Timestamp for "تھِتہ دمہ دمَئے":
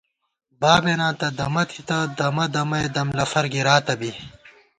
1.69-2.87